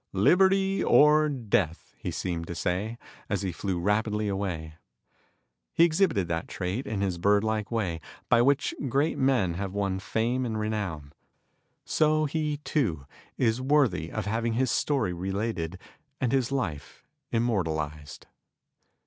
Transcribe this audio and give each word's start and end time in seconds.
"Liberty 0.13 0.83
or 0.83 1.29
death," 1.29 1.93
he 1.95 2.09
seemed 2.09 2.47
to 2.47 2.55
say, 2.55 2.97
as 3.29 3.43
he 3.43 3.51
flew 3.51 3.79
rapidly 3.79 4.27
away. 4.27 4.73
He 5.75 5.83
exhibited 5.83 6.27
that 6.27 6.47
trait, 6.47 6.87
in 6.87 7.01
his 7.01 7.19
bird 7.19 7.43
like 7.43 7.69
way, 7.69 8.01
by 8.27 8.41
which 8.41 8.73
great 8.89 9.19
men 9.19 9.53
have 9.53 9.73
won 9.75 9.99
fame 9.99 10.43
and 10.43 10.59
renown, 10.59 11.13
so 11.85 12.25
he, 12.25 12.57
too, 12.63 13.05
is 13.37 13.61
worthy 13.61 14.11
of 14.11 14.25
having 14.25 14.53
his 14.53 14.71
story 14.71 15.13
related 15.13 15.77
and 16.19 16.31
his 16.31 16.51
life 16.51 17.05
immortalized. 17.31 18.25